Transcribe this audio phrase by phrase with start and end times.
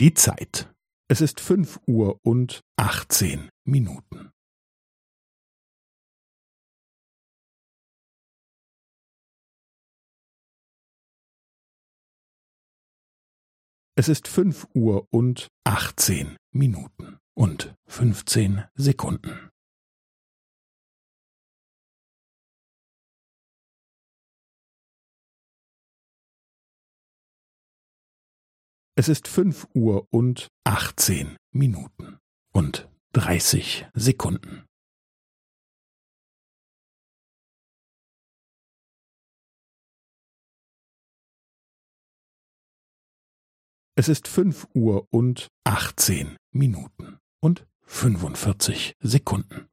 [0.00, 0.72] Die Zeit.
[1.08, 4.30] Es ist fünf Uhr und achtzehn Minuten.
[13.96, 19.47] Es ist fünf Uhr und achtzehn Minuten und fünfzehn Sekunden.
[28.98, 32.18] Es ist fünf Uhr und achtzehn Minuten
[32.52, 34.66] und dreißig Sekunden.
[43.94, 49.67] Es ist fünf Uhr und achtzehn Minuten und fünfundvierzig Sekunden.